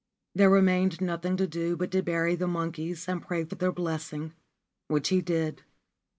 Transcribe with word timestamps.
There 0.33 0.49
remained 0.49 0.99
nothing 0.99 1.37
to 1.37 1.45
do 1.45 1.77
but 1.77 1.91
to 1.91 2.01
bury 2.01 2.33
the 2.33 2.47
monkeys 2.47 3.07
and 3.07 3.21
pray 3.21 3.45
for 3.45 3.53
their 3.53 3.71
blessing; 3.71 4.33
which 4.87 5.09
he 5.09 5.21
did. 5.21 5.61